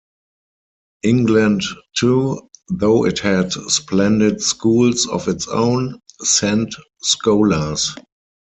England 1.03 1.61
too, 1.95 2.49
though 2.69 3.05
it 3.05 3.19
had 3.19 3.53
splendid 3.53 4.41
schools 4.41 5.05
of 5.07 5.27
its 5.27 5.47
own, 5.47 5.99
sent 6.23 6.73
scholars. 7.03 7.93